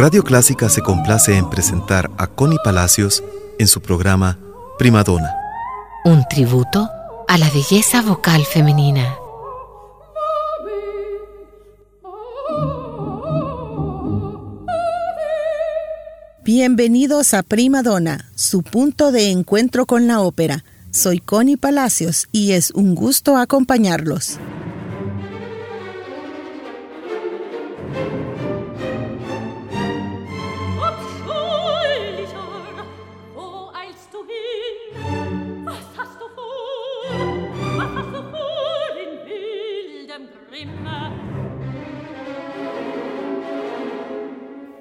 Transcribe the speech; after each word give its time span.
Radio 0.00 0.24
Clásica 0.24 0.70
se 0.70 0.80
complace 0.80 1.36
en 1.36 1.50
presentar 1.50 2.10
a 2.16 2.26
Connie 2.26 2.56
Palacios 2.64 3.22
en 3.58 3.68
su 3.68 3.82
programa 3.82 4.38
Primadona. 4.78 5.30
Un 6.06 6.24
tributo 6.26 6.88
a 7.28 7.36
la 7.36 7.50
belleza 7.50 8.00
vocal 8.00 8.46
femenina. 8.46 9.14
Bienvenidos 16.42 17.34
a 17.34 17.42
Primadona, 17.42 18.30
su 18.34 18.62
punto 18.62 19.12
de 19.12 19.30
encuentro 19.30 19.84
con 19.84 20.06
la 20.06 20.22
ópera. 20.22 20.64
Soy 20.90 21.20
Connie 21.20 21.58
Palacios 21.58 22.26
y 22.32 22.52
es 22.52 22.70
un 22.70 22.94
gusto 22.94 23.36
acompañarlos. 23.36 24.38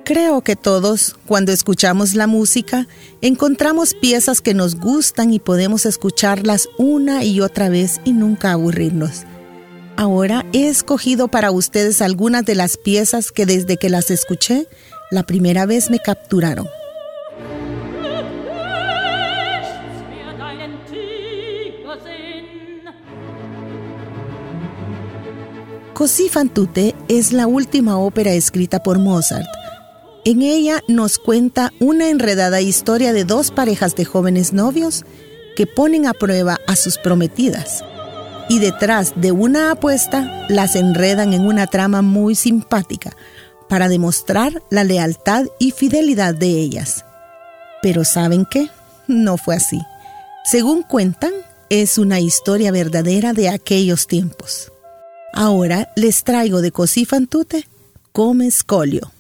Creo 0.10 0.42
que 0.42 0.56
todos, 0.56 1.16
cuando 1.28 1.52
escuchamos 1.52 2.16
la 2.16 2.26
música, 2.26 2.88
encontramos 3.22 3.94
piezas 3.94 4.42
que 4.42 4.56
nos 4.56 4.74
gustan 4.74 5.32
y 5.32 5.40
podemos 5.40 5.86
escucharlas 5.86 6.68
una 6.80 7.24
y 7.24 7.42
otra 7.42 7.70
vez 7.70 8.02
y 8.06 8.14
nunca 8.14 8.52
aburrirnos. 8.52 9.26
Ahora 9.98 10.48
he 10.52 10.68
escogido 10.68 11.28
para 11.28 11.52
ustedes 11.52 12.02
algunas 12.02 12.44
de 12.44 12.56
las 12.56 12.76
piezas 12.76 13.32
que 13.32 13.46
desde 13.46 13.78
que 13.78 13.92
las 13.92 14.10
escuché, 14.10 14.68
la 15.12 15.22
primera 15.22 15.68
vez 15.68 15.92
me 15.92 16.00
capturaron. 16.00 16.66
Così 25.94 26.30
fan 26.30 26.50
tutte 26.50 26.96
es 27.10 27.34
la 27.34 27.46
última 27.46 27.98
ópera 28.00 28.32
escrita 28.32 28.82
por 28.82 29.00
Mozart 29.00 29.59
en 30.25 30.42
ella 30.42 30.84
nos 30.88 31.17
cuenta 31.17 31.73
una 31.80 32.09
enredada 32.09 32.62
historia 32.62 33.14
de 33.14 33.23
dos 33.23 33.52
parejas 33.52 33.95
de 33.95 34.06
jóvenes 34.06 34.53
novios 34.53 35.06
que 35.56 35.67
ponen 35.67 36.08
a 36.08 36.14
prueba 36.14 36.58
a 36.67 36.75
sus 36.75 36.98
prometidas 36.98 37.84
y 38.50 38.59
detrás 38.59 39.14
de 39.16 39.31
una 39.31 39.72
apuesta 39.72 40.45
las 40.50 40.75
enredan 40.75 41.34
en 41.34 41.45
una 41.45 41.67
trama 41.67 42.02
muy 42.02 42.36
simpática 42.36 43.16
para 43.70 43.88
demostrar 43.88 44.64
la 44.72 44.84
lealtad 44.84 45.45
y 45.59 45.72
fidelidad 45.72 46.34
de 46.34 46.47
ellas. 46.47 47.06
Pero 47.81 48.03
¿saben 48.03 48.46
qué? 48.50 48.69
No 49.07 49.38
fue 49.38 49.56
así. 49.56 49.80
Según 50.44 50.81
cuentan, 50.81 51.31
es 51.69 52.00
una 52.00 52.19
historia 52.19 52.72
verdadera 52.72 53.34
de 53.34 53.50
aquellos 53.50 54.07
tiempos. 54.07 54.72
Ahora 55.34 55.91
les 55.96 56.24
traigo 56.24 56.62
de 56.62 56.72
Così 56.72 57.06
fan 57.06 57.28
tutte 57.28 57.68
come 58.12 58.50
Scolio. 58.50 59.12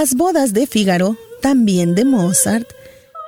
Las 0.00 0.14
bodas 0.14 0.52
de 0.52 0.68
Fígaro, 0.68 1.16
también 1.42 1.96
de 1.96 2.04
Mozart, 2.04 2.68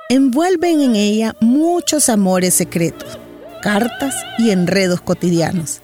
envuelven 0.07 0.79
en 0.79 0.95
ella 0.95 1.35
muchos 1.41 2.07
amores 2.07 2.53
secretos, 2.53 3.19
cartas 3.61 4.15
y 4.37 4.51
enredos 4.51 5.01
cotidianos. 5.01 5.81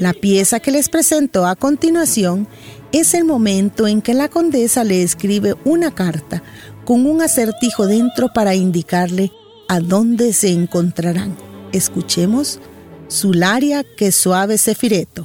La 0.00 0.12
pieza 0.12 0.58
que 0.58 0.72
les 0.72 0.88
presento 0.88 1.46
a 1.46 1.54
continuación 1.54 2.48
es 2.90 3.14
el 3.14 3.24
momento 3.24 3.86
en 3.86 4.02
que 4.02 4.14
la 4.14 4.28
condesa 4.28 4.82
le 4.82 5.04
escribe 5.04 5.54
una 5.64 5.94
carta 5.94 6.42
con 6.84 7.06
un 7.06 7.22
acertijo 7.22 7.86
dentro 7.86 8.32
para 8.32 8.56
indicarle 8.56 9.30
a 9.68 9.78
dónde 9.78 10.32
se 10.32 10.48
encontrarán. 10.48 11.36
Escuchemos 11.70 12.58
Sularia 13.06 13.84
que 13.96 14.10
suave 14.10 14.58
cefireto. 14.58 15.24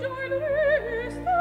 dein 0.00 0.32
Lüster 1.04 1.37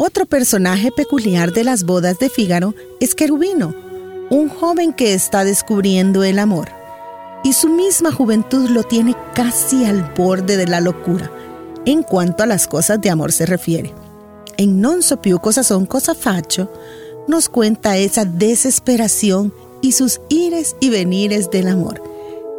Otro 0.00 0.26
personaje 0.26 0.92
peculiar 0.92 1.52
de 1.52 1.64
las 1.64 1.82
bodas 1.84 2.20
de 2.20 2.30
Fígaro 2.30 2.72
es 3.00 3.16
Querubino, 3.16 3.74
un 4.30 4.48
joven 4.48 4.92
que 4.92 5.12
está 5.12 5.42
descubriendo 5.42 6.22
el 6.22 6.38
amor. 6.38 6.68
Y 7.42 7.52
su 7.52 7.68
misma 7.68 8.12
juventud 8.12 8.70
lo 8.70 8.84
tiene 8.84 9.16
casi 9.34 9.84
al 9.84 10.12
borde 10.16 10.56
de 10.56 10.68
la 10.68 10.80
locura, 10.80 11.32
en 11.84 12.04
cuanto 12.04 12.44
a 12.44 12.46
las 12.46 12.68
cosas 12.68 13.00
de 13.00 13.10
amor 13.10 13.32
se 13.32 13.44
refiere. 13.44 13.92
En 14.56 14.80
Non 14.80 15.02
so 15.02 15.20
più 15.20 15.40
cosa 15.40 15.64
son 15.64 15.84
cosa 15.84 16.14
faccio, 16.14 16.70
nos 17.26 17.48
cuenta 17.48 17.96
esa 17.96 18.24
desesperación 18.24 19.52
y 19.82 19.92
sus 19.92 20.20
ires 20.28 20.76
y 20.80 20.90
venires 20.90 21.50
del 21.50 21.66
amor. 21.66 22.02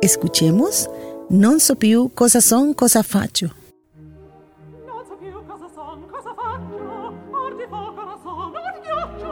Escuchemos 0.01 0.89
Non 1.31 1.59
so 1.59 1.75
più 1.75 2.09
cosa 2.15 2.39
son, 2.39 2.73
cosa 2.73 3.03
faccio. 3.03 3.53
Non 3.93 5.05
so 5.05 5.15
più 5.15 5.31
cosa 5.45 5.69
son, 5.71 6.07
cosa 6.09 6.33
faccio. 6.33 7.13
Or 7.29 7.67
fuoco 7.69 8.01
la 8.01 8.17
sono, 8.23 8.57
or 8.57 8.71
di 8.73 8.79
ghiaccio. 8.81 9.27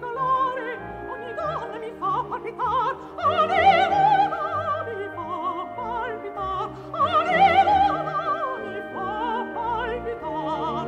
Colore. 0.00 0.78
Ogni 1.12 1.34
donna 1.34 1.78
mi 1.78 1.92
fa 1.98 2.24
palpitar. 2.28 2.96
Ogni 3.18 3.54
mi 3.54 4.26
fa 4.34 5.66
palpitar. 5.76 6.70
Ogni 6.90 8.72
mi 8.72 8.82
fa 8.92 9.46
palpitar. 9.54 10.86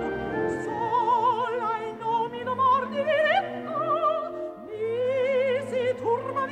Sola 0.65 1.71
in 1.87 1.97
nomino 1.99 2.53
morti 2.57 2.97
di 2.97 3.15
letto. 3.23 3.77
Mi 4.67 4.83
si 5.71 5.95
turba. 6.01 6.43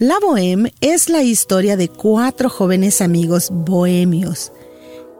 Bohème 0.00 0.72
es 0.80 1.08
la 1.08 1.22
historia 1.24 1.76
de 1.76 1.88
cuatro 1.88 2.48
jóvenes 2.48 3.00
amigos 3.00 3.50
bohemios 3.50 4.52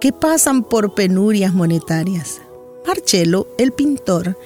que 0.01 0.13
pasan 0.13 0.63
por 0.63 0.95
penurias 0.95 1.53
monetarias. 1.53 2.41
Marcello, 2.87 3.49
el 3.59 3.73
pintor, 3.73 4.39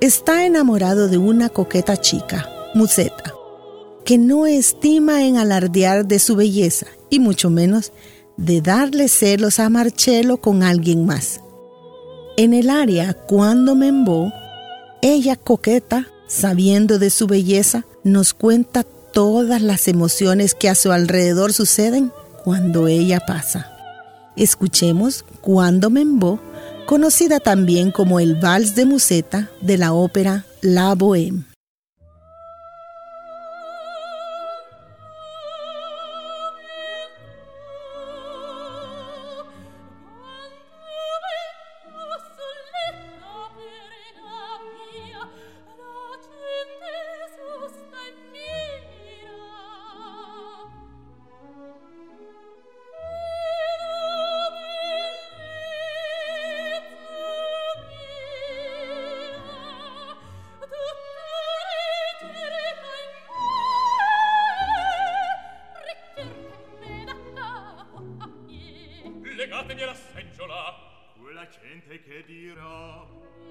está 0.00 0.44
enamorado 0.44 1.06
de 1.06 1.18
una 1.18 1.50
coqueta 1.50 1.96
chica, 1.96 2.50
Musetta, 2.74 3.32
que 4.04 4.18
no 4.18 4.46
estima 4.46 5.24
en 5.24 5.36
alardear 5.36 6.04
de 6.04 6.18
su 6.18 6.34
belleza 6.34 6.86
y 7.08 7.20
mucho 7.20 7.48
menos 7.48 7.92
de 8.36 8.60
darle 8.60 9.06
celos 9.06 9.60
a 9.60 9.68
Marcello 9.68 10.38
con 10.38 10.64
alguien 10.64 11.06
más. 11.06 11.40
En 12.36 12.54
el 12.54 12.70
área 12.70 13.14
cuando 13.14 13.76
Membo, 13.76 14.32
ella 15.00 15.36
coqueta, 15.36 16.08
sabiendo 16.26 16.98
de 16.98 17.10
su 17.10 17.28
belleza, 17.28 17.86
nos 18.02 18.34
cuenta 18.34 18.84
todas 19.16 19.62
las 19.62 19.88
emociones 19.88 20.54
que 20.54 20.68
a 20.68 20.74
su 20.74 20.92
alrededor 20.92 21.54
suceden 21.54 22.12
cuando 22.44 22.86
ella 22.86 23.18
pasa. 23.18 23.72
Escuchemos 24.36 25.24
Cuando 25.40 25.88
Membo, 25.88 26.38
conocida 26.84 27.40
también 27.40 27.92
como 27.92 28.20
el 28.20 28.34
Vals 28.34 28.74
de 28.74 28.84
Museta 28.84 29.48
de 29.62 29.78
la 29.78 29.94
ópera 29.94 30.44
La 30.60 30.94
Bohème. 30.94 31.44
legatevi 69.36 69.82
alla 69.82 69.94
seggiola 69.94 70.74
quella 71.20 71.46
gente 71.46 72.00
che 72.02 72.24
dirà? 72.24 73.06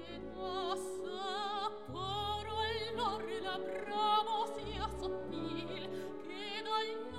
E 0.08 0.18
passa 0.34 1.70
poro 1.86 2.56
allor 2.58 3.24
la 3.40 3.58
bravo 3.58 4.58
sia 4.58 4.88
sottil 4.98 5.64
che 6.26 6.62
dal 6.62 7.15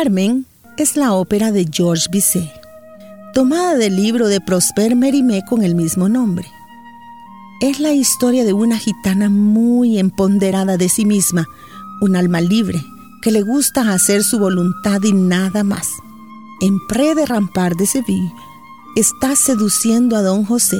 Carmen 0.00 0.46
es 0.76 0.96
la 0.96 1.12
ópera 1.12 1.50
de 1.50 1.68
Georges 1.68 2.08
Bizet, 2.08 2.52
tomada 3.34 3.74
del 3.74 3.96
libro 3.96 4.28
de 4.28 4.40
Prosper 4.40 4.94
Mérimée 4.94 5.42
con 5.44 5.64
el 5.64 5.74
mismo 5.74 6.08
nombre. 6.08 6.46
Es 7.60 7.80
la 7.80 7.92
historia 7.92 8.44
de 8.44 8.52
una 8.52 8.78
gitana 8.78 9.28
muy 9.28 9.98
empoderada 9.98 10.76
de 10.76 10.88
sí 10.88 11.04
misma, 11.04 11.48
un 12.00 12.14
alma 12.14 12.40
libre, 12.40 12.80
que 13.22 13.32
le 13.32 13.42
gusta 13.42 13.92
hacer 13.92 14.22
su 14.22 14.38
voluntad 14.38 15.02
y 15.02 15.12
nada 15.12 15.64
más. 15.64 15.88
En 16.60 16.78
pre 16.86 17.16
de 17.16 17.26
Rampar 17.26 17.74
de 17.74 17.86
Sevilla, 17.86 18.32
está 18.94 19.34
seduciendo 19.34 20.14
a 20.14 20.22
don 20.22 20.44
José 20.44 20.78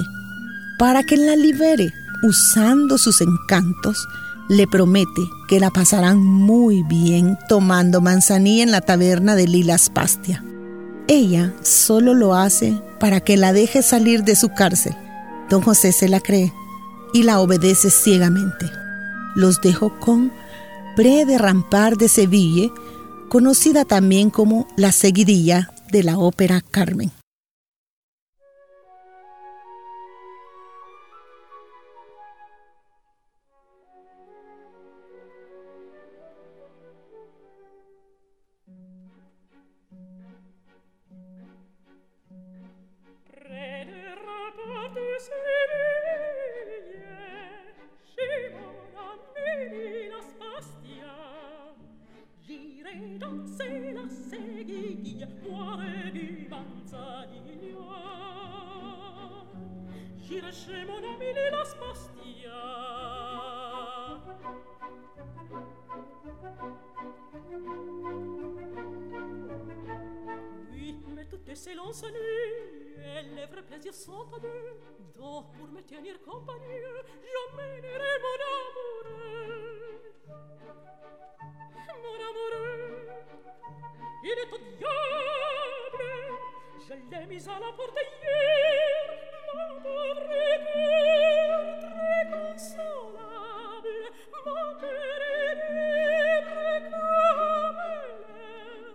para 0.78 1.02
que 1.02 1.16
la 1.16 1.34
libere 1.34 1.92
usando 2.22 2.98
sus 2.98 3.20
encantos 3.20 4.06
le 4.48 4.66
promete 4.66 5.22
que 5.46 5.60
la 5.60 5.70
pasarán 5.70 6.22
muy 6.22 6.82
bien 6.82 7.38
tomando 7.48 8.00
manzanilla 8.00 8.62
en 8.62 8.70
la 8.70 8.80
taberna 8.80 9.34
de 9.34 9.46
Lilas 9.46 9.90
Pastia. 9.90 10.44
Ella 11.06 11.54
solo 11.62 12.14
lo 12.14 12.34
hace 12.34 12.80
para 12.98 13.20
que 13.20 13.36
la 13.36 13.52
deje 13.52 13.82
salir 13.82 14.24
de 14.24 14.36
su 14.36 14.48
cárcel. 14.50 14.94
Don 15.48 15.62
José 15.62 15.92
se 15.92 16.08
la 16.08 16.20
cree 16.20 16.52
y 17.12 17.22
la 17.22 17.40
obedece 17.40 17.90
ciegamente. 17.90 18.66
Los 19.34 19.60
dejó 19.60 19.98
con 20.00 20.32
Pre 20.96 21.24
de 21.24 21.38
Rampar 21.38 21.96
de 21.96 22.08
Sevilla, 22.08 22.70
conocida 23.28 23.84
también 23.84 24.30
como 24.30 24.66
la 24.76 24.92
seguidilla 24.92 25.70
de 25.92 26.02
la 26.02 26.18
ópera 26.18 26.60
Carmen. 26.60 27.12
non 53.28 53.46
se 53.46 53.92
la 53.92 54.08
seghi 54.08 54.94
via 55.02 55.28
muore 55.42 56.10
di 56.12 56.46
manzaniglia 56.48 57.76
Cherchez 60.26 60.84
mon 60.86 61.02
ami 61.04 61.32
les 61.32 61.50
las 61.50 61.76
Oui, 70.70 70.96
mais 71.14 71.24
toutes 71.26 71.54
ces 71.54 71.74
lances 71.74 72.04
nues 72.04 72.96
Et 73.02 73.22
les 73.34 73.46
vrais 73.46 73.62
plaisirs 73.62 73.94
sont 73.94 74.26
à 74.34 74.38
deux 74.40 74.80
Donc 75.18 75.52
pour 75.56 75.68
me 75.68 75.82
tenir 75.82 76.20
compagnie 76.22 76.80
J'emmènerai 77.32 78.14
mon 78.24 78.38
amoureux 78.58 79.68
Mon 82.02 82.18
amoureux 82.28 83.07
Il 84.22 84.30
est 84.30 84.52
au 84.52 84.58
diable 84.58 86.04
Je 86.86 86.94
l'ai 87.10 87.26
mis 87.26 87.48
à 87.48 87.58
la 87.58 87.72
porte 87.76 87.98
hier 88.22 89.04
Mon 89.54 89.80
pauvre 89.80 90.26
cœur 90.72 91.58
Très 91.80 92.22
consolable 92.30 93.98
Mon 94.46 94.68
cœur 94.80 95.20
est 95.38 95.54
libre 95.68 96.66
comme 96.90 97.82
l'air 98.26 98.94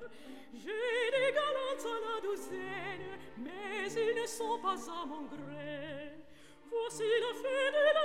J'ai 0.53 1.05
des 1.15 1.29
galantes 1.37 1.85
à 1.85 1.97
la 2.05 2.15
douzaine 2.21 3.09
Mais 3.37 3.91
ils 3.91 4.15
ne 4.21 4.27
sont 4.27 4.57
pas 4.61 4.79
à 4.91 5.05
mon 5.05 5.23
gré 5.23 5.73
Voici 6.69 7.03
la 7.21 7.33
fin 7.41 7.65
de 7.77 7.83
la 7.97 8.02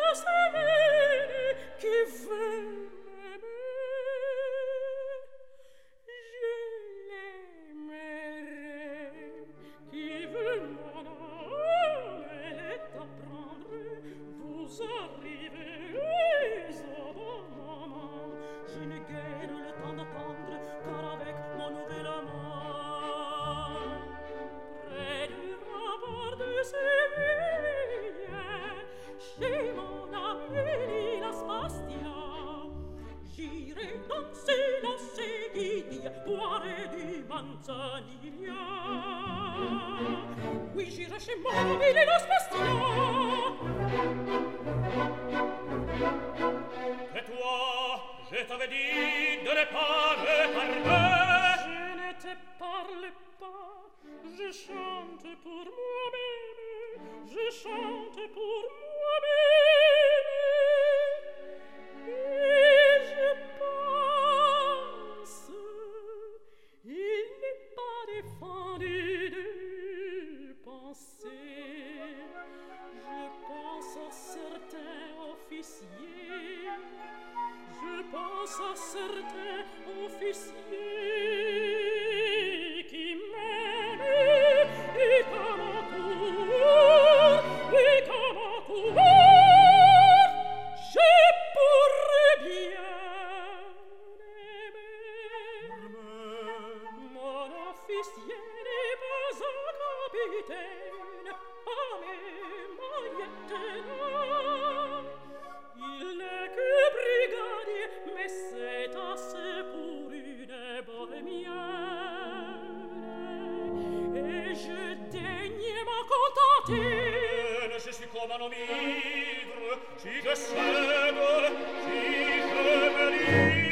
Tigre 120.03 120.35
segol, 120.37 121.49
tigre 121.87 123.68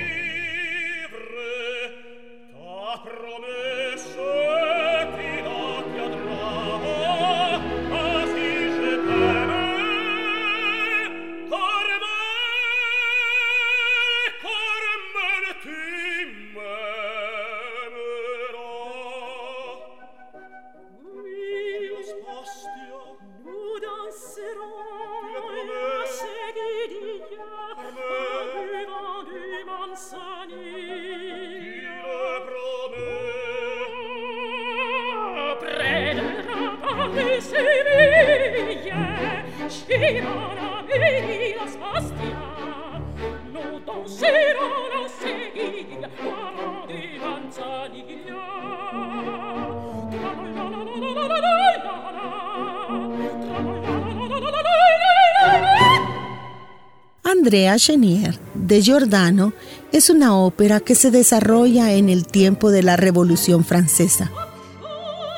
Andrea 57.47 57.77
Chenier 57.79 58.37
de 58.55 58.83
Giordano 58.83 59.53
es 59.93 60.11
una 60.11 60.37
ópera 60.37 60.81
que 60.81 60.97
se 60.97 61.13
desarrolla 61.13 61.93
en 61.93 62.09
el 62.09 62.27
tiempo 62.27 62.73
de 62.73 62.83
la 62.83 62.97
Revolución 62.97 63.65
Francesa. 63.65 64.33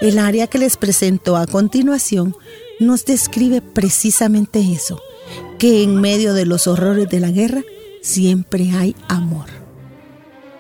El 0.01 0.18
área 0.18 0.47
que 0.47 0.57
les 0.57 0.79
presento 0.79 1.37
a 1.37 1.47
continuación 1.47 2.35
nos 2.81 3.05
describe 3.05 3.61
precisamente 3.61 4.73
eso, 4.73 5.03
que 5.59 5.83
en 5.83 6.01
medio 6.01 6.33
de 6.33 6.47
los 6.47 6.66
horrores 6.66 7.11
de 7.11 7.21
la 7.21 7.31
guerra 7.31 7.62
siempre 8.01 8.71
hay 8.71 8.97
amor. 9.09 9.51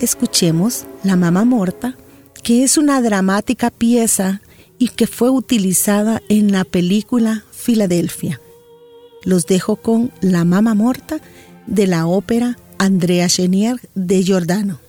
Escuchemos 0.00 0.84
La 1.02 1.16
Mamá 1.16 1.46
Morta, 1.46 1.96
que 2.42 2.62
es 2.62 2.76
una 2.76 3.00
dramática 3.00 3.70
pieza 3.70 4.42
y 4.76 4.88
que 4.88 5.06
fue 5.06 5.30
utilizada 5.30 6.20
en 6.28 6.52
la 6.52 6.64
película 6.64 7.42
Filadelfia. 7.52 8.38
Los 9.24 9.46
dejo 9.46 9.76
con 9.76 10.12
La 10.20 10.44
Mama 10.44 10.74
Morta 10.74 11.20
de 11.68 11.86
la 11.86 12.06
ópera 12.06 12.56
Andrea 12.78 13.28
Chenier 13.28 13.76
de 13.94 14.22
Giordano. 14.22 14.80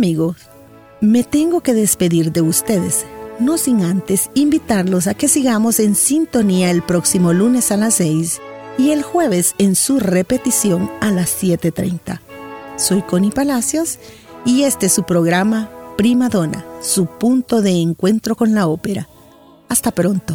Amigos, 0.00 0.36
me 1.02 1.24
tengo 1.24 1.60
que 1.60 1.74
despedir 1.74 2.32
de 2.32 2.40
ustedes, 2.40 3.04
no 3.38 3.58
sin 3.58 3.82
antes 3.82 4.30
invitarlos 4.32 5.06
a 5.06 5.12
que 5.12 5.28
sigamos 5.28 5.78
en 5.78 5.94
sintonía 5.94 6.70
el 6.70 6.80
próximo 6.80 7.34
lunes 7.34 7.70
a 7.70 7.76
las 7.76 7.96
6 7.96 8.40
y 8.78 8.92
el 8.92 9.02
jueves 9.02 9.54
en 9.58 9.74
su 9.74 10.00
repetición 10.00 10.90
a 11.02 11.10
las 11.10 11.36
7.30. 11.42 12.18
Soy 12.78 13.02
Connie 13.02 13.30
Palacios 13.30 13.98
y 14.46 14.62
este 14.62 14.86
es 14.86 14.94
su 14.94 15.02
programa 15.02 15.70
Prima 15.98 16.30
Donna, 16.30 16.64
su 16.80 17.04
punto 17.04 17.60
de 17.60 17.72
encuentro 17.72 18.36
con 18.36 18.54
la 18.54 18.68
ópera. 18.68 19.06
Hasta 19.68 19.90
pronto. 19.90 20.34